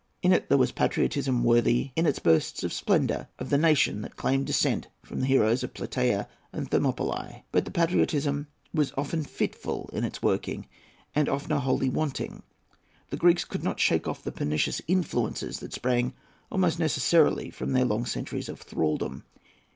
In 0.23 0.33
it 0.33 0.49
there 0.49 0.57
was 0.57 0.71
patriotism 0.71 1.43
worthy, 1.43 1.91
in 1.95 2.07
its 2.07 2.17
bursts 2.17 2.63
of 2.63 2.73
splendour, 2.73 3.27
of 3.37 3.51
the 3.51 3.57
nation 3.59 4.01
that 4.01 4.15
claimed 4.15 4.47
descent 4.47 4.87
from 5.03 5.19
the 5.19 5.27
heroes 5.27 5.61
of 5.63 5.75
Plataea 5.75 6.27
and 6.51 6.71
Thermopylae. 6.71 7.43
But 7.51 7.65
the 7.65 7.69
patriotism 7.69 8.47
was 8.73 8.91
often 8.97 9.23
fitful 9.23 9.91
in 9.93 10.03
its 10.03 10.23
working, 10.23 10.65
and 11.13 11.29
oftener 11.29 11.59
wholly 11.59 11.89
wanting. 11.91 12.41
The 13.11 13.17
Greeks 13.17 13.45
could 13.45 13.63
not 13.63 13.79
shake 13.79 14.07
off 14.07 14.23
the 14.23 14.31
pernicious 14.31 14.81
influences 14.87 15.59
that 15.59 15.71
sprang, 15.71 16.15
almost 16.51 16.79
necessarily, 16.79 17.51
from 17.51 17.73
their 17.73 17.85
long 17.85 18.07
centuries 18.07 18.49
of 18.49 18.59
thraldom. 18.59 19.23